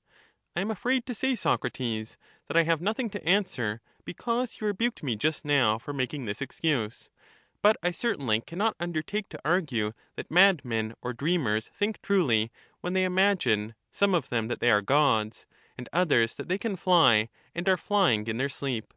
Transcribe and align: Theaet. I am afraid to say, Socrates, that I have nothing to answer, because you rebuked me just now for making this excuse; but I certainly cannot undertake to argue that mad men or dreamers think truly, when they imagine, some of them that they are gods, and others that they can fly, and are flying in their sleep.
Theaet. 0.00 0.50
I 0.56 0.60
am 0.62 0.70
afraid 0.70 1.04
to 1.04 1.14
say, 1.14 1.34
Socrates, 1.36 2.16
that 2.46 2.56
I 2.56 2.62
have 2.62 2.80
nothing 2.80 3.10
to 3.10 3.22
answer, 3.22 3.82
because 4.06 4.58
you 4.58 4.66
rebuked 4.66 5.02
me 5.02 5.14
just 5.14 5.44
now 5.44 5.76
for 5.76 5.92
making 5.92 6.24
this 6.24 6.40
excuse; 6.40 7.10
but 7.60 7.76
I 7.82 7.90
certainly 7.90 8.40
cannot 8.40 8.76
undertake 8.80 9.28
to 9.28 9.40
argue 9.44 9.92
that 10.16 10.30
mad 10.30 10.64
men 10.64 10.94
or 11.02 11.12
dreamers 11.12 11.66
think 11.68 12.00
truly, 12.00 12.50
when 12.80 12.94
they 12.94 13.04
imagine, 13.04 13.74
some 13.90 14.14
of 14.14 14.30
them 14.30 14.48
that 14.48 14.60
they 14.60 14.70
are 14.70 14.80
gods, 14.80 15.44
and 15.76 15.86
others 15.92 16.34
that 16.36 16.48
they 16.48 16.56
can 16.56 16.76
fly, 16.76 17.28
and 17.54 17.68
are 17.68 17.76
flying 17.76 18.26
in 18.26 18.38
their 18.38 18.48
sleep. 18.48 18.94